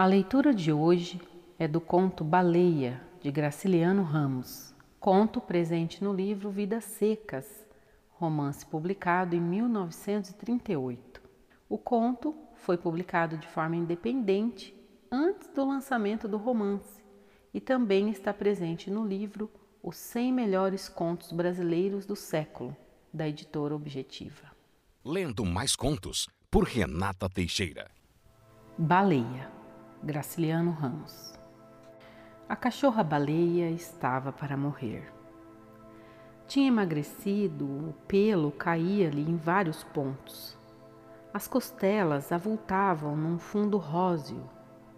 A 0.00 0.06
leitura 0.06 0.54
de 0.54 0.72
hoje 0.72 1.20
é 1.58 1.68
do 1.68 1.78
conto 1.78 2.24
Baleia, 2.24 3.02
de 3.20 3.30
Graciliano 3.30 4.02
Ramos, 4.02 4.74
conto 4.98 5.42
presente 5.42 6.02
no 6.02 6.10
livro 6.10 6.48
Vidas 6.48 6.84
Secas, 6.84 7.66
romance 8.12 8.64
publicado 8.64 9.36
em 9.36 9.40
1938. 9.42 11.20
O 11.68 11.76
conto 11.76 12.34
foi 12.54 12.78
publicado 12.78 13.36
de 13.36 13.46
forma 13.46 13.76
independente 13.76 14.74
antes 15.12 15.48
do 15.48 15.68
lançamento 15.68 16.26
do 16.26 16.38
romance 16.38 17.04
e 17.52 17.60
também 17.60 18.08
está 18.08 18.32
presente 18.32 18.90
no 18.90 19.06
livro 19.06 19.50
Os 19.82 19.98
100 19.98 20.32
Melhores 20.32 20.88
Contos 20.88 21.30
Brasileiros 21.30 22.06
do 22.06 22.16
Século, 22.16 22.74
da 23.12 23.28
editora 23.28 23.74
Objetiva. 23.74 24.50
Lendo 25.04 25.44
mais 25.44 25.76
contos 25.76 26.26
por 26.50 26.64
Renata 26.64 27.28
Teixeira. 27.28 27.90
Baleia 28.78 29.59
Graciliano 30.02 30.70
Ramos. 30.70 31.34
A 32.48 32.56
cachorra 32.56 33.04
baleia 33.04 33.70
estava 33.70 34.32
para 34.32 34.56
morrer. 34.56 35.12
Tinha 36.48 36.68
emagrecido, 36.68 37.66
o 37.66 37.94
pelo 38.08 38.50
caía-lhe 38.50 39.20
em 39.20 39.36
vários 39.36 39.84
pontos. 39.84 40.56
As 41.34 41.46
costelas 41.46 42.32
avultavam 42.32 43.14
num 43.14 43.38
fundo 43.38 43.76
róseo, 43.76 44.42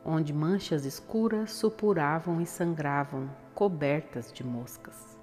onde 0.04 0.32
manchas 0.32 0.84
escuras 0.84 1.52
supuravam 1.52 2.40
e 2.40 2.46
sangravam, 2.46 3.28
cobertas 3.56 4.32
de 4.32 4.44
moscas. 4.44 5.18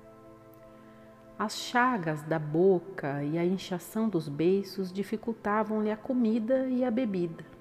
As 1.37 1.57
chagas 1.57 2.21
da 2.23 2.37
boca 2.37 3.23
e 3.23 3.37
a 3.37 3.45
inchação 3.45 4.09
dos 4.09 4.27
beiços 4.27 4.91
dificultavam-lhe 4.91 5.89
a 5.89 5.95
comida 5.95 6.67
e 6.67 6.83
a 6.83 6.91
bebida. 6.91 7.58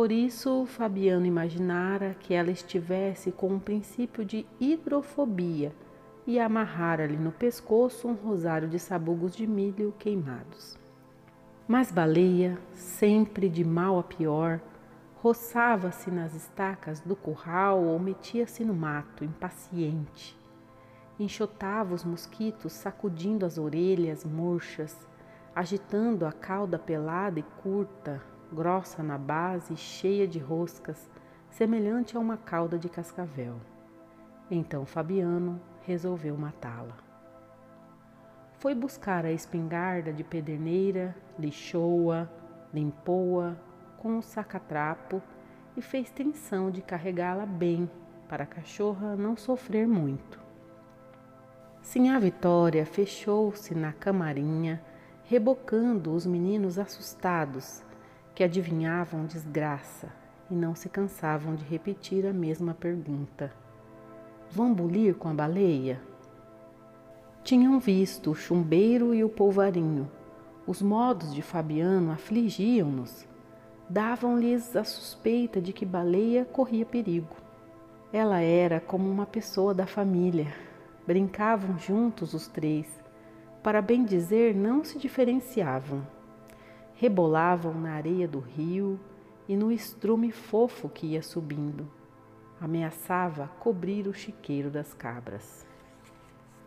Por 0.00 0.10
isso, 0.10 0.64
Fabiano 0.64 1.26
imaginara 1.26 2.16
que 2.18 2.32
ela 2.32 2.50
estivesse 2.50 3.30
com 3.30 3.48
um 3.48 3.58
princípio 3.58 4.24
de 4.24 4.46
hidrofobia 4.58 5.74
e 6.26 6.40
amarrara-lhe 6.40 7.18
no 7.18 7.30
pescoço 7.30 8.08
um 8.08 8.14
rosário 8.14 8.66
de 8.66 8.78
sabugos 8.78 9.36
de 9.36 9.46
milho 9.46 9.94
queimados. 9.98 10.74
Mas 11.68 11.92
Baleia, 11.92 12.58
sempre 12.72 13.46
de 13.46 13.62
mal 13.62 13.98
a 13.98 14.02
pior, 14.02 14.58
roçava-se 15.16 16.10
nas 16.10 16.34
estacas 16.34 17.00
do 17.02 17.14
curral 17.14 17.84
ou 17.84 17.98
metia-se 17.98 18.64
no 18.64 18.72
mato, 18.72 19.22
impaciente. 19.22 20.34
Enxotava 21.18 21.94
os 21.94 22.04
mosquitos, 22.04 22.72
sacudindo 22.72 23.44
as 23.44 23.58
orelhas 23.58 24.24
murchas, 24.24 24.96
agitando 25.54 26.24
a 26.24 26.32
cauda 26.32 26.78
pelada 26.78 27.38
e 27.38 27.42
curta, 27.62 28.22
grossa 28.52 29.02
na 29.02 29.16
base 29.16 29.74
e 29.74 29.76
cheia 29.76 30.26
de 30.26 30.38
roscas, 30.38 31.08
semelhante 31.50 32.16
a 32.16 32.20
uma 32.20 32.36
cauda 32.36 32.78
de 32.78 32.88
cascavel. 32.88 33.56
Então 34.50 34.84
Fabiano 34.84 35.60
resolveu 35.82 36.36
matá-la. 36.36 36.96
Foi 38.58 38.74
buscar 38.74 39.24
a 39.24 39.32
espingarda 39.32 40.12
de 40.12 40.22
pederneira, 40.22 41.16
lixou-a, 41.38 42.28
limpou-a 42.74 43.56
com 43.96 44.18
um 44.18 44.22
sacatrapo 44.22 45.22
e 45.76 45.80
fez 45.80 46.10
tensão 46.10 46.70
de 46.70 46.82
carregá-la 46.82 47.46
bem 47.46 47.90
para 48.28 48.44
a 48.44 48.46
cachorra 48.46 49.16
não 49.16 49.36
sofrer 49.36 49.86
muito. 49.86 50.38
Sinhá 51.80 52.18
Vitória 52.18 52.84
fechou-se 52.84 53.74
na 53.74 53.92
camarinha, 53.92 54.82
rebocando 55.24 56.12
os 56.12 56.26
meninos 56.26 56.78
assustados 56.78 57.82
que 58.34 58.44
adivinhavam 58.44 59.26
desgraça 59.26 60.12
e 60.50 60.54
não 60.54 60.74
se 60.74 60.88
cansavam 60.88 61.54
de 61.54 61.64
repetir 61.64 62.26
a 62.26 62.32
mesma 62.32 62.74
pergunta: 62.74 63.52
Vão 64.50 64.74
bulir 64.74 65.14
com 65.14 65.28
a 65.28 65.34
baleia? 65.34 66.00
Tinham 67.42 67.78
visto 67.78 68.30
o 68.30 68.34
chumbeiro 68.34 69.14
e 69.14 69.24
o 69.24 69.28
polvarinho. 69.28 70.10
Os 70.66 70.82
modos 70.82 71.34
de 71.34 71.42
Fabiano 71.42 72.12
afligiam-nos. 72.12 73.26
Davam-lhes 73.88 74.76
a 74.76 74.84
suspeita 74.84 75.60
de 75.60 75.72
que 75.72 75.84
baleia 75.84 76.44
corria 76.44 76.86
perigo. 76.86 77.34
Ela 78.12 78.40
era 78.40 78.78
como 78.78 79.10
uma 79.10 79.26
pessoa 79.26 79.72
da 79.72 79.86
família. 79.86 80.52
Brincavam 81.06 81.78
juntos 81.78 82.34
os 82.34 82.46
três. 82.46 82.86
Para 83.62 83.82
bem 83.82 84.04
dizer, 84.04 84.54
não 84.54 84.84
se 84.84 84.98
diferenciavam 84.98 86.06
rebolavam 87.00 87.72
na 87.72 87.92
areia 87.92 88.28
do 88.28 88.40
rio 88.40 89.00
e 89.48 89.56
no 89.56 89.72
estrume 89.72 90.30
fofo 90.30 90.86
que 90.86 91.06
ia 91.06 91.22
subindo. 91.22 91.88
Ameaçava 92.60 93.50
cobrir 93.58 94.06
o 94.06 94.12
chiqueiro 94.12 94.68
das 94.68 94.92
cabras. 94.92 95.66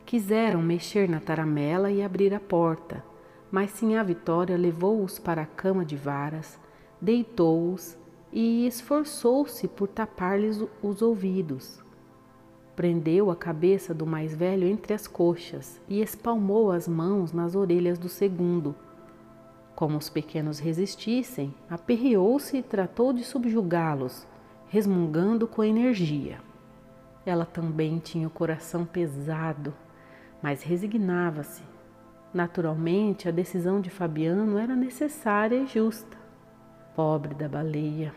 Quiseram 0.07 0.59
mexer 0.59 1.07
na 1.07 1.19
taramela 1.19 1.91
e 1.91 2.01
abrir 2.01 2.33
a 2.33 2.39
porta, 2.39 3.03
mas 3.51 3.69
Sinhá 3.69 4.01
Vitória 4.01 4.57
levou-os 4.57 5.19
para 5.19 5.43
a 5.43 5.45
cama 5.45 5.85
de 5.85 5.95
varas, 5.95 6.59
deitou-os 6.99 7.95
e 8.31 8.65
esforçou-se 8.65 9.67
por 9.67 9.87
tapar-lhes 9.87 10.59
os 10.81 11.03
ouvidos. 11.03 11.79
Prendeu 12.75 13.29
a 13.29 13.35
cabeça 13.35 13.93
do 13.93 14.07
mais 14.07 14.33
velho 14.33 14.67
entre 14.67 14.95
as 14.95 15.05
coxas 15.05 15.79
e 15.87 16.01
espalmou 16.01 16.71
as 16.71 16.87
mãos 16.87 17.31
nas 17.31 17.53
orelhas 17.53 17.99
do 17.99 18.09
segundo, 18.09 18.75
como 19.75 19.97
os 19.97 20.09
pequenos 20.09 20.59
resistissem, 20.59 21.53
aperreou-se 21.69 22.57
e 22.57 22.63
tratou 22.63 23.11
de 23.11 23.23
subjugá-los, 23.23 24.27
resmungando 24.67 25.47
com 25.47 25.63
energia. 25.63 26.39
Ela 27.25 27.45
também 27.45 27.99
tinha 27.99 28.27
o 28.27 28.31
coração 28.31 28.85
pesado, 28.85 29.73
mas 30.41 30.61
resignava-se. 30.61 31.63
Naturalmente, 32.33 33.29
a 33.29 33.31
decisão 33.31 33.79
de 33.79 33.89
Fabiano 33.89 34.57
era 34.57 34.75
necessária 34.75 35.55
e 35.55 35.67
justa. 35.67 36.17
Pobre 36.95 37.33
da 37.33 37.47
baleia. 37.47 38.13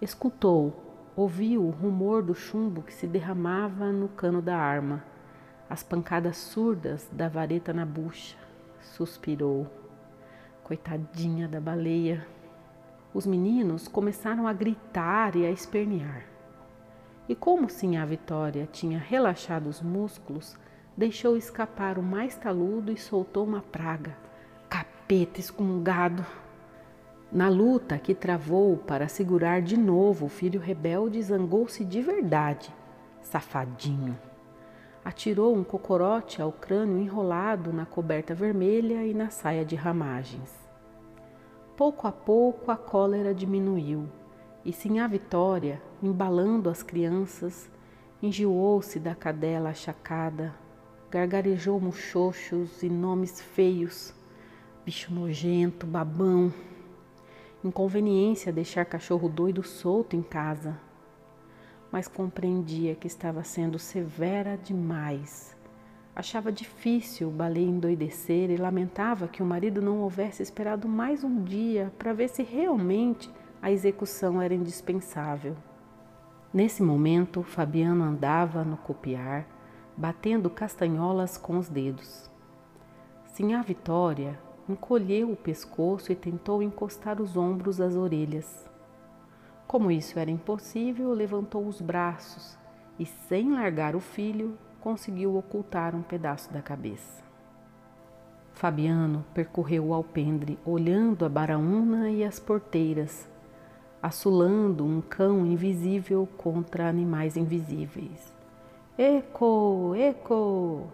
Escutou, 0.00 1.10
ouviu 1.16 1.64
o 1.64 1.70
rumor 1.70 2.22
do 2.22 2.34
chumbo 2.34 2.82
que 2.82 2.92
se 2.92 3.06
derramava 3.06 3.90
no 3.90 4.08
cano 4.08 4.42
da 4.42 4.56
arma, 4.56 5.02
as 5.68 5.82
pancadas 5.82 6.36
surdas 6.36 7.08
da 7.12 7.28
vareta 7.28 7.72
na 7.72 7.84
bucha. 7.84 8.36
Suspirou. 8.80 9.77
Coitadinha 10.68 11.48
da 11.48 11.58
baleia. 11.58 12.26
Os 13.14 13.26
meninos 13.26 13.88
começaram 13.88 14.46
a 14.46 14.52
gritar 14.52 15.34
e 15.34 15.46
a 15.46 15.50
espernear. 15.50 16.26
E 17.26 17.34
como 17.34 17.68
a 17.98 18.04
Vitória 18.04 18.68
tinha 18.70 18.98
relaxado 18.98 19.66
os 19.66 19.80
músculos, 19.80 20.58
deixou 20.94 21.38
escapar 21.38 21.96
o 21.98 22.02
mais 22.02 22.36
taludo 22.36 22.92
e 22.92 22.98
soltou 22.98 23.46
uma 23.46 23.62
praga. 23.62 24.14
Capeta 24.68 25.40
excomungado! 25.40 26.22
Na 27.32 27.48
luta 27.48 27.98
que 27.98 28.14
travou 28.14 28.76
para 28.76 29.08
segurar 29.08 29.62
de 29.62 29.78
novo 29.78 30.26
o 30.26 30.28
filho 30.28 30.60
rebelde, 30.60 31.22
zangou-se 31.22 31.82
de 31.82 32.02
verdade. 32.02 32.70
Safadinho! 33.22 34.27
Atirou 35.08 35.56
um 35.56 35.64
cocorote 35.64 36.42
ao 36.42 36.52
crânio 36.52 36.98
enrolado 36.98 37.72
na 37.72 37.86
coberta 37.86 38.34
vermelha 38.34 39.06
e 39.06 39.14
na 39.14 39.30
saia 39.30 39.64
de 39.64 39.74
ramagens. 39.74 40.54
Pouco 41.74 42.06
a 42.06 42.12
pouco 42.12 42.70
a 42.70 42.76
cólera 42.76 43.34
diminuiu 43.34 44.06
e 44.66 44.70
Sinhá 44.70 45.06
Vitória, 45.06 45.80
embalando 46.02 46.68
as 46.68 46.82
crianças, 46.82 47.70
enjoou-se 48.22 49.00
da 49.00 49.14
cadela 49.14 49.70
achacada, 49.70 50.54
gargarejou 51.10 51.80
muxoxos 51.80 52.82
e 52.82 52.90
nomes 52.90 53.40
feios, 53.40 54.12
bicho 54.84 55.10
nojento, 55.10 55.86
babão. 55.86 56.52
Inconveniência 57.64 58.52
deixar 58.52 58.84
cachorro 58.84 59.26
doido 59.26 59.62
solto 59.62 60.14
em 60.14 60.22
casa 60.22 60.78
mas 61.90 62.08
compreendia 62.08 62.94
que 62.94 63.06
estava 63.06 63.42
sendo 63.42 63.78
severa 63.78 64.56
demais. 64.56 65.56
Achava 66.14 66.50
difícil 66.50 67.28
o 67.28 67.32
baleia 67.32 67.66
endoidecer 67.66 68.50
e 68.50 68.56
lamentava 68.56 69.28
que 69.28 69.42
o 69.42 69.46
marido 69.46 69.80
não 69.80 70.00
houvesse 70.00 70.42
esperado 70.42 70.88
mais 70.88 71.22
um 71.22 71.42
dia 71.42 71.92
para 71.96 72.12
ver 72.12 72.28
se 72.28 72.42
realmente 72.42 73.30
a 73.62 73.70
execução 73.70 74.42
era 74.42 74.54
indispensável. 74.54 75.56
Nesse 76.52 76.82
momento, 76.82 77.42
Fabiano 77.42 78.02
andava 78.02 78.64
no 78.64 78.76
copiar, 78.76 79.46
batendo 79.96 80.50
castanholas 80.50 81.36
com 81.36 81.58
os 81.58 81.68
dedos. 81.68 82.30
Sinhá 83.26 83.62
Vitória 83.62 84.38
encolheu 84.68 85.30
o 85.30 85.36
pescoço 85.36 86.10
e 86.10 86.16
tentou 86.16 86.62
encostar 86.62 87.20
os 87.22 87.36
ombros 87.36 87.80
às 87.80 87.94
orelhas. 87.94 88.67
Como 89.68 89.90
isso 89.90 90.18
era 90.18 90.30
impossível, 90.30 91.12
levantou 91.12 91.64
os 91.66 91.80
braços 91.80 92.58
e, 92.98 93.04
sem 93.04 93.52
largar 93.52 93.94
o 93.94 94.00
filho, 94.00 94.58
conseguiu 94.80 95.36
ocultar 95.36 95.94
um 95.94 96.00
pedaço 96.02 96.50
da 96.52 96.62
cabeça. 96.62 97.22
Fabiano 98.54 99.24
percorreu 99.34 99.88
o 99.88 99.94
alpendre, 99.94 100.58
olhando 100.64 101.24
a 101.24 101.28
baraúna 101.28 102.10
e 102.10 102.24
as 102.24 102.40
porteiras. 102.40 103.28
assolando 104.02 104.84
um 104.84 105.00
cão 105.00 105.44
invisível 105.44 106.26
contra 106.36 106.88
animais 106.88 107.36
invisíveis. 107.36 108.32
Eco, 108.96 109.94
eco! 109.96 110.86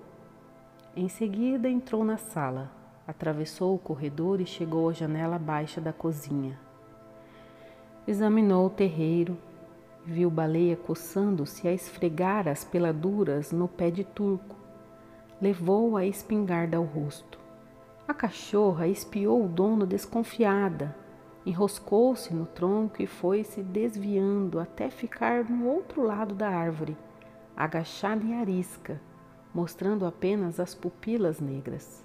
Em 0.97 1.09
seguida 1.09 1.69
entrou 1.69 2.05
na 2.05 2.17
sala, 2.17 2.71
atravessou 3.07 3.75
o 3.75 3.79
corredor 3.79 4.41
e 4.41 4.47
chegou 4.47 4.89
à 4.89 4.93
janela 4.93 5.39
baixa 5.39 5.81
da 5.81 5.93
cozinha. 5.93 6.59
Examinou 8.07 8.67
o 8.67 8.71
terreiro, 8.71 9.35
viu 10.05 10.29
baleia 10.29 10.77
coçando-se 10.77 11.67
a 11.67 11.73
esfregar 11.73 12.47
as 12.47 12.63
peladuras 12.63 13.51
no 13.51 13.67
pé 13.67 13.91
de 13.91 14.05
turco. 14.05 14.57
Levou 15.41 15.97
a 15.97 16.05
espingarda 16.05 16.77
ao 16.77 16.85
rosto. 16.85 17.39
A 18.07 18.13
cachorra 18.13 18.87
espiou 18.87 19.43
o 19.43 19.49
dono 19.49 19.87
desconfiada, 19.87 20.95
enroscou-se 21.47 22.35
no 22.35 22.45
tronco 22.45 23.01
e 23.01 23.07
foi 23.07 23.43
se 23.43 23.63
desviando 23.63 24.61
até 24.61 24.91
ficar 24.91 25.43
no 25.43 25.67
outro 25.67 26.03
lado 26.03 26.35
da 26.35 26.51
árvore, 26.51 26.99
agachada 27.57 28.23
em 28.23 28.39
arisca, 28.39 29.01
mostrando 29.55 30.05
apenas 30.05 30.61
as 30.61 30.75
pupilas 30.75 31.41
negras. 31.41 32.05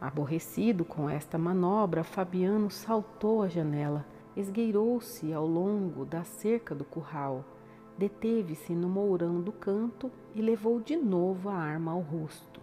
Aborrecido 0.00 0.86
com 0.86 1.10
esta 1.10 1.36
manobra, 1.36 2.02
Fabiano 2.02 2.70
saltou 2.70 3.42
a 3.42 3.48
janela, 3.48 4.15
esgueirou-se 4.36 5.32
ao 5.32 5.46
longo 5.46 6.04
da 6.04 6.22
cerca 6.22 6.74
do 6.74 6.84
curral, 6.84 7.44
deteve-se 7.96 8.74
no 8.74 8.88
mourão 8.88 9.40
do 9.40 9.50
canto 9.52 10.10
e 10.34 10.42
levou 10.42 10.80
de 10.80 10.96
novo 10.96 11.48
a 11.48 11.54
arma 11.54 11.92
ao 11.92 12.00
rosto. 12.00 12.60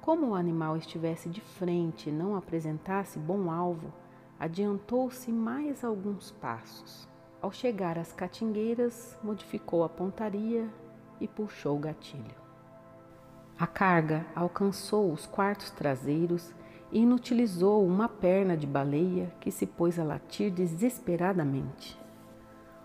Como 0.00 0.28
o 0.28 0.34
animal 0.34 0.76
estivesse 0.76 1.28
de 1.28 1.40
frente 1.40 2.10
e 2.10 2.12
não 2.12 2.36
apresentasse 2.36 3.18
bom 3.18 3.50
alvo, 3.50 3.92
adiantou-se 4.38 5.30
mais 5.30 5.84
alguns 5.84 6.32
passos. 6.32 7.08
Ao 7.40 7.52
chegar 7.52 7.98
às 7.98 8.12
catingueiras, 8.12 9.18
modificou 9.22 9.84
a 9.84 9.88
pontaria 9.88 10.68
e 11.20 11.28
puxou 11.28 11.76
o 11.76 11.80
gatilho. 11.80 12.44
A 13.58 13.66
carga 13.66 14.26
alcançou 14.34 15.12
os 15.12 15.26
quartos 15.26 15.70
traseiros 15.70 16.52
inutilizou 16.94 17.84
uma 17.84 18.08
perna 18.08 18.56
de 18.56 18.68
baleia 18.68 19.32
que 19.40 19.50
se 19.50 19.66
pôs 19.66 19.98
a 19.98 20.04
latir 20.04 20.52
desesperadamente. 20.52 21.98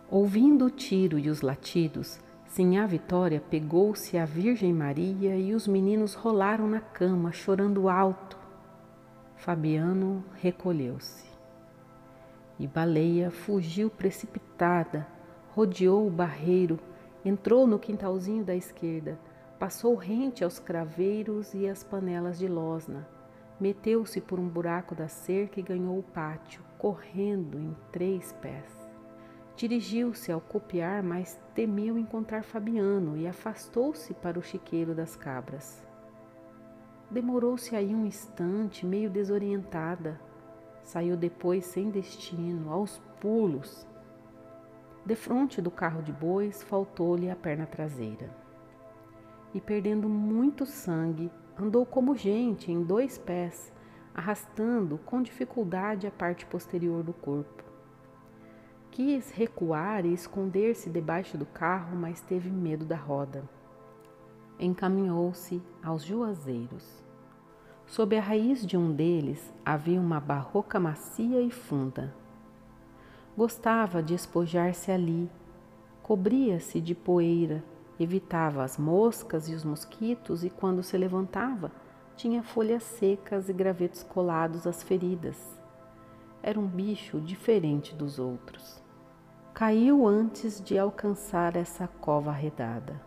Ouvindo 0.10 0.66
o 0.66 0.70
tiro 0.72 1.20
e 1.20 1.30
os 1.30 1.42
latidos, 1.42 2.20
Sinhá 2.48 2.88
Vitória 2.88 3.40
pegou-se 3.40 4.18
à 4.18 4.26
Virgem 4.26 4.74
Maria 4.74 5.36
e 5.36 5.54
os 5.54 5.68
meninos 5.68 6.16
rolaram 6.16 6.68
na 6.68 6.82
cama, 6.82 7.32
chorando 7.32 7.88
alto. 7.88 8.36
Fabiano 9.36 10.26
recolheu-se. 10.42 11.30
E 12.58 12.66
Baleia 12.66 13.30
fugiu 13.30 13.92
precipitada, 13.92 15.08
rodeou 15.52 16.08
o 16.08 16.10
barreiro, 16.10 16.80
entrou 17.24 17.68
no 17.68 17.78
quintalzinho 17.78 18.44
da 18.44 18.56
esquerda, 18.56 19.20
passou 19.60 19.94
rente 19.94 20.44
aos 20.44 20.58
craveiros 20.58 21.54
e 21.54 21.68
às 21.68 21.84
panelas 21.84 22.40
de 22.40 22.48
losna, 22.48 23.08
meteu-se 23.60 24.22
por 24.22 24.40
um 24.40 24.48
buraco 24.48 24.96
da 24.96 25.08
cerca 25.08 25.60
e 25.60 25.64
ganhou 25.64 26.00
o 26.00 26.04
pátio, 26.04 26.64
correndo 26.78 27.60
em 27.60 27.76
três 27.92 28.32
pés. 28.34 28.90
Dirigiu-se 29.56 30.32
ao 30.32 30.40
copiar, 30.40 31.04
mas 31.04 31.38
temeu 31.54 31.98
encontrar 31.98 32.44
Fabiano 32.44 33.18
e 33.18 33.28
afastou-se 33.28 34.14
para 34.14 34.40
o 34.40 34.42
chiqueiro 34.42 34.96
das 34.96 35.18
cabras. 35.18 35.86
Demorou-se 37.12 37.76
aí 37.76 37.94
um 37.94 38.06
instante, 38.06 38.86
meio 38.86 39.10
desorientada. 39.10 40.18
Saiu 40.82 41.18
depois 41.18 41.66
sem 41.66 41.90
destino, 41.90 42.72
aos 42.72 43.00
pulos. 43.20 43.86
Defronte 45.06 45.62
do 45.62 45.72
carro 45.72 46.02
de 46.02 46.14
bois, 46.14 46.64
faltou-lhe 46.64 47.30
a 47.30 47.36
perna 47.36 47.66
traseira. 47.66 48.30
E 49.54 49.60
perdendo 49.60 50.08
muito 50.08 50.66
sangue, 50.66 51.30
andou 51.62 51.86
como 51.86 52.16
gente 52.16 52.72
em 52.72 52.82
dois 52.82 53.18
pés, 53.18 53.72
arrastando 54.16 54.98
com 55.00 55.22
dificuldade 55.22 56.08
a 56.08 56.12
parte 56.12 56.46
posterior 56.46 57.04
do 57.04 57.12
corpo. 57.12 57.64
Quis 58.90 59.30
recuar 59.32 60.06
e 60.06 60.14
esconder-se 60.14 60.90
debaixo 60.90 61.38
do 61.38 61.46
carro, 61.46 61.98
mas 61.98 62.22
teve 62.22 62.50
medo 62.50 62.86
da 62.86 62.96
roda. 62.96 63.44
Encaminhou-se 64.58 65.62
aos 65.84 66.04
juazeiros. 66.04 67.04
Sob 67.86 68.18
a 68.18 68.22
raiz 68.22 68.66
de 68.66 68.78
um 68.78 68.94
deles 68.94 69.54
havia 69.66 70.00
uma 70.00 70.20
barroca 70.20 70.80
macia 70.80 71.42
e 71.42 71.52
funda. 71.52 72.14
Gostava 73.36 74.02
de 74.02 74.14
espojar-se 74.14 74.92
ali, 74.92 75.30
cobria-se 76.02 76.80
de 76.82 76.94
poeira, 76.94 77.64
evitava 78.00 78.64
as 78.64 78.78
moscas 78.78 79.50
e 79.50 79.54
os 79.54 79.64
mosquitos 79.64 80.44
e, 80.44 80.50
quando 80.50 80.82
se 80.82 80.98
levantava, 80.98 81.72
tinha 82.16 82.42
folhas 82.42 82.84
secas 82.84 83.50
e 83.50 83.54
gravetos 83.54 84.04
colados 84.04 84.66
às 84.66 84.82
feridas. 84.82 85.38
Era 86.42 86.60
um 86.60 86.68
bicho 86.68 87.20
diferente 87.20 87.94
dos 87.94 88.20
outros. 88.20 88.82
Caiu 89.54 90.08
antes 90.08 90.62
de 90.62 90.78
alcançar 90.78 91.56
essa 91.56 91.88
cova 91.88 92.32
arredada. 92.32 93.02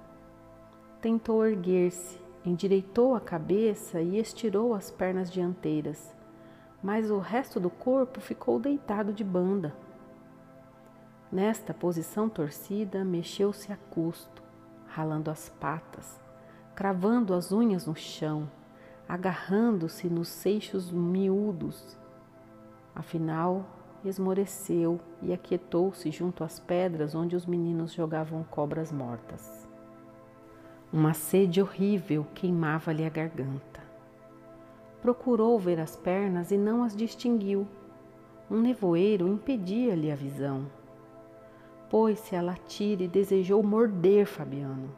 Tentou 1.00 1.46
erguer-se, 1.46 2.20
endireitou 2.44 3.14
a 3.14 3.20
cabeça 3.20 4.00
e 4.00 4.18
estirou 4.18 4.74
as 4.74 4.90
pernas 4.90 5.30
dianteiras, 5.30 6.14
mas 6.82 7.10
o 7.10 7.18
resto 7.18 7.58
do 7.58 7.70
corpo 7.70 8.20
ficou 8.20 8.58
deitado 8.58 9.12
de 9.12 9.24
banda. 9.24 9.74
Nesta 11.30 11.72
posição 11.72 12.28
torcida, 12.28 13.04
mexeu-se 13.04 13.72
a 13.72 13.76
custo, 13.76 14.41
ralando 14.94 15.30
as 15.30 15.48
patas, 15.48 16.20
cravando 16.74 17.32
as 17.32 17.50
unhas 17.50 17.86
no 17.86 17.94
chão, 17.94 18.48
agarrando-se 19.08 20.08
nos 20.08 20.28
seixos 20.28 20.92
miúdos. 20.92 21.96
Afinal, 22.94 23.64
esmoreceu 24.04 25.00
e 25.22 25.32
aquietou-se 25.32 26.10
junto 26.10 26.44
às 26.44 26.60
pedras 26.60 27.14
onde 27.14 27.34
os 27.34 27.46
meninos 27.46 27.94
jogavam 27.94 28.44
cobras 28.44 28.92
mortas. 28.92 29.66
Uma 30.92 31.14
sede 31.14 31.62
horrível 31.62 32.26
queimava-lhe 32.34 33.06
a 33.06 33.08
garganta. 33.08 33.80
Procurou 35.00 35.58
ver 35.58 35.80
as 35.80 35.96
pernas 35.96 36.50
e 36.50 36.58
não 36.58 36.84
as 36.84 36.94
distinguiu. 36.94 37.66
Um 38.50 38.60
nevoeiro 38.60 39.26
impedia-lhe 39.26 40.12
a 40.12 40.14
visão. 40.14 40.66
Pôs-se 41.92 42.34
a 42.34 42.42
latir 42.42 43.00
e 43.00 43.06
desejou 43.06 43.62
morder 43.62 44.26
Fabiano. 44.26 44.90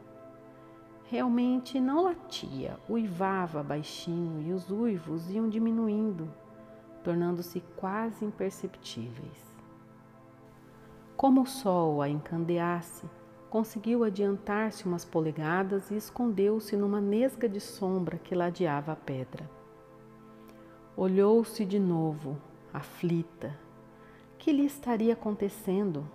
Realmente 1.03 1.79
não 1.79 2.05
latia, 2.05 2.79
uivava 2.89 3.61
baixinho 3.61 4.41
e 4.41 4.51
os 4.51 4.71
uivos 4.71 5.29
iam 5.29 5.47
diminuindo 5.47 6.27
tornando-se 7.05 7.61
quase 7.75 8.25
imperceptíveis. 8.25 9.55
Como 11.15 11.43
o 11.43 11.45
sol 11.45 12.01
a 12.01 12.09
encandeasse, 12.09 13.05
conseguiu 13.47 14.03
adiantar-se 14.03 14.87
umas 14.87 15.05
polegadas 15.05 15.91
e 15.91 15.95
escondeu-se 15.95 16.75
numa 16.75 16.99
nesga 16.99 17.47
de 17.47 17.59
sombra 17.59 18.17
que 18.17 18.33
ladeava 18.33 18.93
a 18.93 18.95
pedra. 18.95 19.47
Olhou-se 20.97 21.63
de 21.63 21.79
novo, 21.79 22.37
aflita. 22.73 23.55
Que 24.39 24.51
lhe 24.51 24.65
estaria 24.65 25.13
acontecendo? 25.13 26.09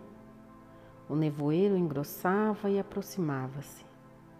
O 1.10 1.16
nevoeiro 1.16 1.76
engrossava 1.76 2.70
e 2.70 2.78
aproximava-se. 2.78 3.84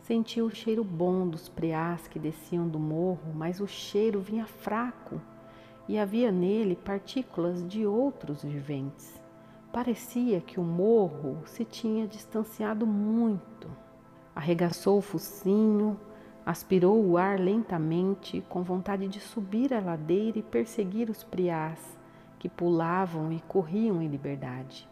Sentiu 0.02 0.46
o 0.46 0.54
cheiro 0.54 0.84
bom 0.84 1.26
dos 1.26 1.48
preás 1.48 2.06
que 2.06 2.16
desciam 2.16 2.68
do 2.68 2.78
morro, 2.78 3.34
mas 3.34 3.58
o 3.58 3.66
cheiro 3.66 4.20
vinha 4.20 4.46
fraco 4.46 5.20
e 5.88 5.98
havia 5.98 6.30
nele 6.30 6.76
partículas 6.76 7.66
de 7.66 7.84
outros 7.84 8.44
viventes. 8.44 9.20
Parecia 9.72 10.40
que 10.40 10.60
o 10.60 10.62
morro 10.62 11.42
se 11.44 11.64
tinha 11.64 12.06
distanciado 12.06 12.86
muito. 12.86 13.68
Arregaçou 14.32 14.98
o 14.98 15.02
focinho, 15.02 15.98
aspirou 16.46 17.04
o 17.04 17.18
ar 17.18 17.40
lentamente, 17.40 18.44
com 18.48 18.62
vontade 18.62 19.08
de 19.08 19.18
subir 19.18 19.74
a 19.74 19.80
ladeira 19.80 20.38
e 20.38 20.42
perseguir 20.42 21.10
os 21.10 21.24
priás 21.24 21.98
que 22.38 22.48
pulavam 22.48 23.32
e 23.32 23.40
corriam 23.40 24.00
em 24.00 24.06
liberdade. 24.06 24.89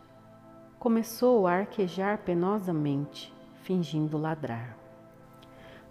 Começou 0.78 1.49
a 1.49 1.54
arquejar 1.54 2.18
penosamente, 2.18 3.35
fingindo 3.64 4.16
ladrar. 4.16 4.78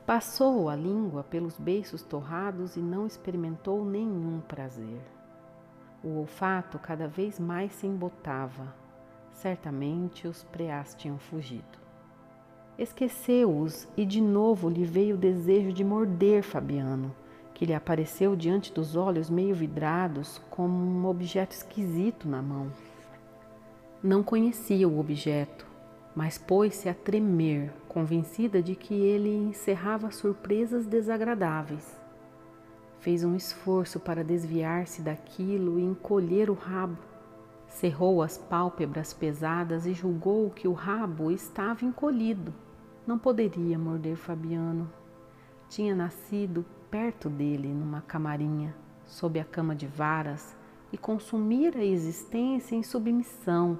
Passou 0.05 0.69
a 0.69 0.77
língua 0.77 1.25
pelos 1.25 1.59
beiços 1.59 2.01
torrados 2.01 2.77
e 2.77 2.79
não 2.79 3.05
experimentou 3.05 3.83
nenhum 3.83 4.39
prazer. 4.47 5.01
O 6.01 6.19
olfato 6.19 6.79
cada 6.79 7.05
vez 7.05 7.37
mais 7.37 7.73
se 7.73 7.85
embotava. 7.85 8.73
Certamente 9.33 10.25
os 10.25 10.45
preás 10.45 10.95
tinham 10.95 11.17
fugido. 11.17 11.77
Esqueceu-os 12.79 13.89
e 13.97 14.05
de 14.05 14.21
novo 14.21 14.69
lhe 14.69 14.85
veio 14.85 15.15
o 15.15 15.19
desejo 15.19 15.73
de 15.73 15.83
morder 15.83 16.43
Fabiano, 16.43 17.13
que 17.53 17.65
lhe 17.65 17.73
apareceu 17.73 18.37
diante 18.37 18.71
dos 18.71 18.95
olhos 18.95 19.29
meio 19.29 19.53
vidrados 19.53 20.41
como 20.49 20.73
um 20.73 21.05
objeto 21.07 21.51
esquisito 21.51 22.25
na 22.25 22.41
mão. 22.41 22.71
Não 24.03 24.21
conhecia 24.21 24.87
o 24.87 24.99
objeto, 24.99 25.65
mas 26.15 26.37
pôs-se 26.37 26.87
a 26.87 26.93
tremer, 26.93 27.73
convencida 27.87 28.61
de 28.61 28.75
que 28.75 28.93
ele 28.93 29.35
encerrava 29.35 30.11
surpresas 30.11 30.85
desagradáveis. 30.85 31.99
Fez 32.99 33.23
um 33.23 33.35
esforço 33.35 33.99
para 33.99 34.23
desviar-se 34.23 35.01
daquilo 35.01 35.79
e 35.79 35.83
encolher 35.83 36.47
o 36.51 36.53
rabo. 36.53 36.97
Cerrou 37.67 38.21
as 38.21 38.37
pálpebras 38.37 39.13
pesadas 39.13 39.87
e 39.87 39.93
julgou 39.93 40.51
que 40.51 40.67
o 40.67 40.73
rabo 40.73 41.31
estava 41.31 41.83
encolhido. 41.83 42.53
Não 43.05 43.17
poderia 43.17 43.79
morder 43.79 44.15
Fabiano. 44.15 44.87
Tinha 45.69 45.95
nascido 45.95 46.63
perto 46.91 47.29
dele, 47.29 47.67
numa 47.69 48.01
camarinha, 48.01 48.75
sob 49.07 49.39
a 49.39 49.43
cama 49.43 49.75
de 49.75 49.87
varas, 49.87 50.55
e 50.91 50.97
consumir 50.97 51.75
a 51.75 51.83
existência 51.83 52.75
em 52.75 52.83
submissão, 52.83 53.79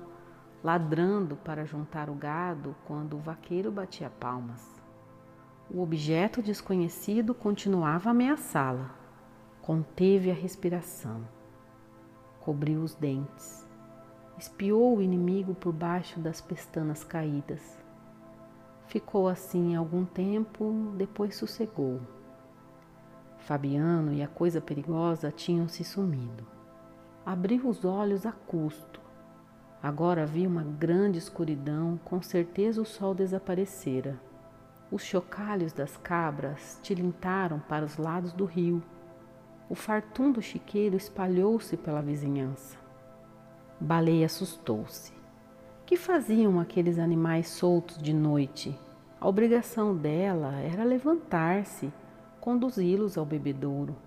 ladrando 0.64 1.36
para 1.38 1.66
juntar 1.66 2.10
o 2.10 2.16
gado 2.16 2.76
quando 2.86 3.16
o 3.16 3.20
vaqueiro 3.20 3.72
batia 3.72 4.10
palmas. 4.10 4.78
O 5.70 5.82
objeto 5.82 6.42
desconhecido 6.42 7.34
continuava 7.34 8.10
a 8.10 8.12
ameaçá-la. 8.12 8.96
Conteve 9.62 10.32
a 10.32 10.34
respiração, 10.34 11.28
cobriu 12.40 12.82
os 12.82 12.96
dentes, 12.96 13.68
espiou 14.38 14.98
o 14.98 15.02
inimigo 15.02 15.54
por 15.54 15.74
baixo 15.74 16.22
das 16.22 16.40
pestanas 16.40 17.04
caídas. 17.04 17.78
Ficou 18.88 19.28
assim 19.28 19.76
algum 19.76 20.06
tempo, 20.06 20.94
depois 20.96 21.36
sossegou. 21.36 22.00
Fabiano 23.40 24.14
e 24.14 24.24
a 24.24 24.28
coisa 24.28 24.62
perigosa 24.62 25.32
tinham 25.32 25.68
se 25.68 25.84
sumido. 25.84 26.57
Abriu 27.28 27.68
os 27.68 27.84
olhos 27.84 28.26
a 28.26 28.32
custo. 28.32 29.02
Agora 29.84 30.24
havia 30.24 30.48
uma 30.48 30.64
grande 30.64 31.18
escuridão, 31.18 32.00
com 32.06 32.22
certeza 32.22 32.82
o 32.82 32.86
sol 32.86 33.14
desaparecera. 33.14 34.18
Os 34.90 35.04
chocalhos 35.04 35.74
das 35.74 35.98
cabras 35.98 36.80
tilintaram 36.82 37.60
para 37.60 37.84
os 37.84 37.98
lados 37.98 38.32
do 38.32 38.46
rio. 38.46 38.82
O 39.70 39.76
fartum 39.76 40.32
do 40.32 40.42
chiqueiro 40.42 40.96
espalhou-se 40.96 41.76
pela 41.76 42.02
vizinhança. 42.02 42.78
Baleia 43.78 44.28
assustou-se. 44.28 45.12
Que 45.86 45.98
faziam 45.98 46.62
aqueles 46.62 46.98
animais 46.98 47.50
soltos 47.50 47.98
de 47.98 48.14
noite? 48.14 48.80
A 49.20 49.28
obrigação 49.28 49.94
dela 49.94 50.54
era 50.62 50.86
levantar-se, 50.86 51.92
conduzi-los 52.40 53.18
ao 53.18 53.26
bebedouro. 53.26 54.07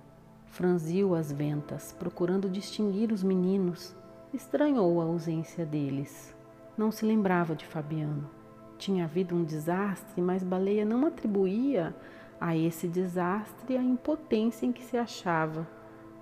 Franziu 0.50 1.14
as 1.14 1.30
ventas, 1.30 1.94
procurando 1.96 2.50
distinguir 2.50 3.12
os 3.12 3.22
meninos. 3.22 3.96
Estranhou 4.34 5.00
a 5.00 5.04
ausência 5.04 5.64
deles. 5.64 6.36
Não 6.76 6.90
se 6.90 7.06
lembrava 7.06 7.54
de 7.54 7.64
Fabiano. 7.64 8.28
Tinha 8.76 9.04
havido 9.04 9.34
um 9.34 9.44
desastre, 9.44 10.20
mas 10.20 10.42
Baleia 10.42 10.84
não 10.84 11.06
atribuía 11.06 11.94
a 12.40 12.56
esse 12.56 12.88
desastre 12.88 13.76
a 13.76 13.82
impotência 13.82 14.66
em 14.66 14.72
que 14.72 14.82
se 14.82 14.96
achava, 14.96 15.66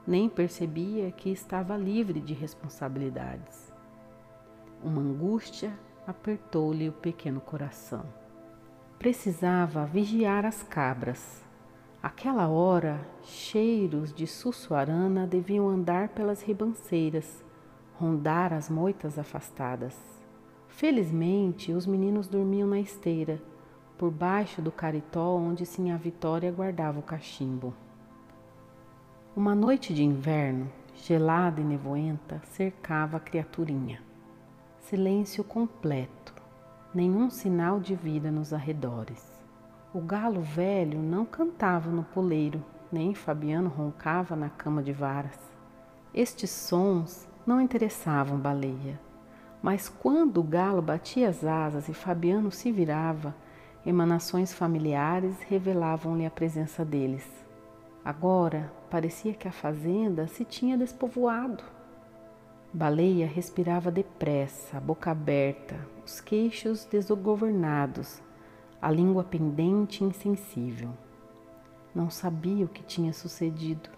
nem 0.07 0.29
percebia 0.29 1.11
que 1.11 1.31
estava 1.31 1.77
livre 1.77 2.21
de 2.21 2.35
responsabilidades. 2.35 3.73
Uma 4.85 5.01
angústia 5.01 5.73
apertou-lhe 6.07 6.89
o 6.89 6.93
pequeno 6.93 7.41
coração. 7.41 8.05
Precisava 8.99 9.87
vigiar 9.87 10.45
as 10.45 10.63
cabras 10.63 11.48
Aquela 12.01 12.47
hora, 12.47 13.01
cheiros 13.25 14.15
de 14.15 14.25
sussuarana 14.25 15.27
deviam 15.27 15.69
andar 15.69 16.11
pelas 16.11 16.43
ribanceiras, 16.43 17.45
rondar 17.99 18.53
as 18.53 18.71
moitas 18.71 19.19
afastadas. 19.19 19.97
Felizmente, 20.69 21.73
os 21.73 21.87
meninos 21.87 22.29
dormiam 22.29 22.69
na 22.69 22.79
esteira, 22.79 23.43
por 23.99 24.13
baixo 24.13 24.63
do 24.63 24.71
caritó 24.71 25.35
onde 25.35 25.67
Sinha 25.67 25.99
Vitória 25.99 26.53
guardava 26.53 27.01
o 27.01 27.03
cachimbo. 27.03 27.75
Uma 29.35 29.57
noite 29.57 29.93
de 29.93 30.05
inverno, 30.05 30.71
gelada 30.95 31.61
e 31.61 31.65
nevoenta, 31.65 32.41
cercava 32.45 33.17
a 33.17 33.21
criaturinha. 33.21 34.01
Silêncio 34.79 35.43
completo, 35.43 36.33
nenhum 36.95 37.29
sinal 37.29 37.81
de 37.81 37.97
vida 37.97 38.31
nos 38.31 38.53
arredores. 38.53 39.38
O 39.95 40.01
galo 40.01 40.43
velho 40.43 40.99
não 40.99 41.25
cantava 41.25 41.91
no 41.91 42.05
poleiro, 42.05 42.63
nem 42.93 43.15
Fabiano 43.15 43.71
roncava 43.71 44.37
na 44.37 44.51
cama 44.51 44.83
de 44.83 44.93
varas. 44.93 45.39
Estes 46.13 46.51
sons 46.51 47.27
não 47.47 47.59
interessavam 47.59 48.39
Baleia, 48.39 49.01
mas 49.63 49.89
quando 49.89 50.41
o 50.41 50.43
galo 50.43 50.83
batia 50.83 51.31
as 51.31 51.43
asas 51.43 51.89
e 51.89 51.95
Fabiano 51.95 52.53
se 52.53 52.71
virava, 52.71 53.35
emanações 53.87 54.53
familiares 54.53 55.41
revelavam-lhe 55.49 56.27
a 56.27 56.31
presença 56.31 56.85
deles. 56.85 57.27
Agora 58.05 58.71
parecia 58.91 59.33
que 59.33 59.49
a 59.49 59.53
fazenda 59.53 60.27
se 60.27 60.45
tinha 60.45 60.77
despovoado. 60.77 61.65
Baleia 62.75 63.27
respirava 63.27 63.91
depressa, 63.91 64.77
a 64.77 64.81
boca 64.81 65.11
aberta, 65.11 65.77
os 66.05 66.21
queixos 66.21 66.85
desgovernados, 66.85 68.23
a 68.81 68.91
língua 68.91 69.25
pendente 69.25 70.03
e 70.03 70.07
insensível. 70.07 70.91
Não 71.95 72.11
sabia 72.11 72.65
o 72.65 72.69
que 72.69 72.83
tinha 72.83 73.13
sucedido. 73.13 73.91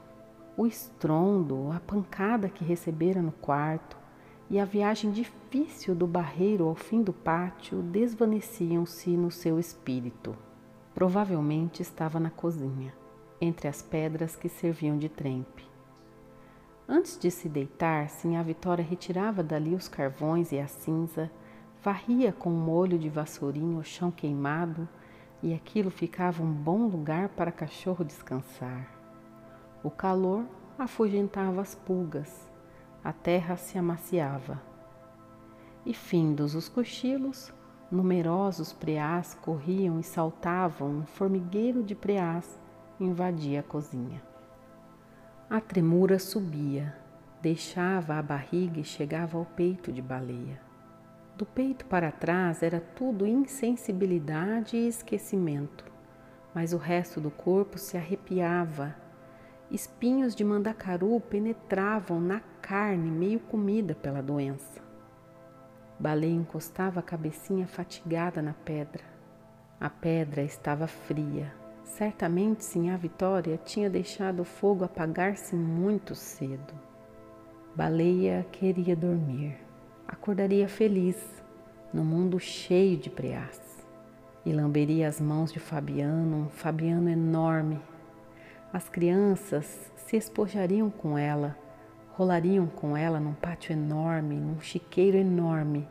O 0.57 0.67
estrondo, 0.67 1.71
a 1.73 1.81
pancada 1.81 2.49
que 2.49 2.65
recebera 2.65 3.21
no 3.21 3.33
quarto 3.33 3.97
e 4.49 4.59
a 4.59 4.65
viagem 4.65 5.11
difícil 5.11 5.95
do 5.95 6.07
barreiro 6.07 6.67
ao 6.67 6.75
fim 6.75 7.03
do 7.03 7.13
pátio 7.13 7.83
desvaneciam-se 7.83 9.11
no 9.17 9.31
seu 9.31 9.59
espírito. 9.59 10.37
Provavelmente 10.95 11.83
estava 11.83 12.19
na 12.19 12.31
cozinha, 12.31 12.93
entre 13.41 13.69
as 13.69 13.81
pedras 13.81 14.35
que 14.35 14.49
serviam 14.49 14.99
de 14.99 15.09
trempe. 15.09 15.65
Antes 16.89 17.17
de 17.17 17.31
se 17.31 17.49
deitar, 17.49 18.09
Sinha 18.11 18.43
Vitória 18.43 18.85
retirava 18.85 19.45
dali 19.45 19.77
os 19.77 19.87
carvões 19.87 20.51
e 20.51 20.59
a 20.59 20.67
cinza 20.67 21.31
varria 21.83 22.33
com 22.33 22.51
um 22.51 22.61
molho 22.61 22.99
de 22.99 23.09
vassourinho 23.09 23.79
o 23.79 23.85
chão 23.85 24.11
queimado 24.11 24.89
e 25.43 25.55
aquilo 25.55 25.91
ficava 25.91 26.43
um 26.43 26.53
bom 26.53 26.87
lugar 26.87 27.31
para 27.31 27.51
cachorro 27.51 28.05
descansar. 28.05 28.87
O 29.83 29.91
calor 29.91 30.45
afugentava 30.79 31.61
as 31.61 31.75
pulgas, 31.75 32.51
a 33.03 33.13
terra 33.13 33.57
se 33.57 33.79
amaciava. 33.79 34.61
E 35.87 35.95
findos 35.95 36.55
os 36.55 36.69
cochilos, 36.69 37.53
numerosos 37.91 38.73
preás 38.73 39.33
corriam 39.35 39.99
e 39.99 40.03
saltavam, 40.03 40.99
um 40.99 41.07
formigueiro 41.07 41.83
de 41.83 41.95
preás 41.95 42.61
invadia 43.01 43.61
a 43.61 43.63
cozinha. 43.63 44.23
A 45.49 45.59
tremura 45.59 46.19
subia, 46.19 46.95
deixava 47.41 48.17
a 48.17 48.23
barriga 48.23 48.79
e 48.79 48.85
chegava 48.85 49.39
ao 49.39 49.47
peito 49.47 49.91
de 49.91 50.03
baleia. 50.03 50.70
Do 51.41 51.47
peito 51.47 51.87
para 51.87 52.13
trás 52.13 52.63
era 52.63 52.79
tudo 52.95 53.27
insensibilidade 53.27 54.77
e 54.77 54.87
esquecimento, 54.87 55.87
mas 56.55 56.75
o 56.75 56.77
resto 56.77 57.19
do 57.19 57.31
corpo 57.31 57.79
se 57.79 57.97
arrepiava. 57.97 58.95
Espinhos 59.71 60.35
de 60.35 60.45
mandacaru 60.45 61.19
penetravam 61.19 62.21
na 62.21 62.41
carne 62.61 63.11
meio 63.11 63.41
comida 63.41 63.95
pela 63.95 64.23
doença. 64.23 64.83
Baleia 65.99 66.35
encostava 66.35 67.01
a 67.01 67.03
cabecinha 67.03 67.67
fatigada 67.67 68.43
na 68.43 68.53
pedra. 68.53 69.05
A 69.81 69.89
pedra 69.89 70.43
estava 70.43 70.87
fria. 70.87 71.55
Certamente 71.85 72.67
Sinhá 72.67 72.99
Vitória 72.99 73.57
tinha 73.57 73.89
deixado 73.89 74.41
o 74.41 74.45
fogo 74.45 74.85
apagar-se 74.85 75.57
muito 75.57 76.15
cedo. 76.15 76.75
Baleia 77.75 78.47
queria 78.53 78.95
dormir 78.95 79.70
acordaria 80.11 80.69
feliz 80.69 81.17
no 81.95 82.05
mundo 82.05 82.39
cheio 82.41 82.97
de 82.97 83.09
preás 83.09 83.61
e 84.45 84.53
lamberia 84.53 85.07
as 85.07 85.21
mãos 85.21 85.53
de 85.53 85.61
Fabiano, 85.61 86.37
um 86.37 86.49
Fabiano 86.49 87.09
enorme. 87.09 87.81
As 88.73 88.89
crianças 88.89 89.93
se 89.97 90.17
espojariam 90.17 90.91
com 90.91 91.17
ela, 91.17 91.57
rolariam 92.13 92.67
com 92.67 92.97
ela 92.97 93.21
num 93.21 93.35
pátio 93.35 93.73
enorme, 93.73 94.35
num 94.35 94.61
chiqueiro 94.61 95.17
enorme. 95.17 95.89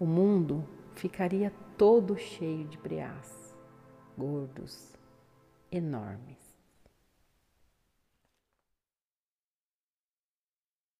O 0.00 0.06
mundo 0.06 0.64
ficaria 0.94 1.52
todo 1.76 2.16
cheio 2.16 2.66
de 2.66 2.78
preás, 2.78 3.54
gordos, 4.16 4.94
enormes. 5.70 6.41